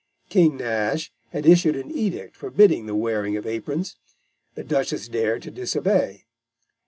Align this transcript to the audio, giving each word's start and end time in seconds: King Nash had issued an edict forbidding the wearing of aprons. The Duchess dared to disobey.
King 0.29 0.57
Nash 0.57 1.13
had 1.29 1.45
issued 1.45 1.75
an 1.75 1.91
edict 1.91 2.35
forbidding 2.35 2.87
the 2.87 2.95
wearing 2.95 3.37
of 3.37 3.45
aprons. 3.45 3.97
The 4.55 4.63
Duchess 4.63 5.07
dared 5.07 5.43
to 5.43 5.51
disobey. 5.51 6.25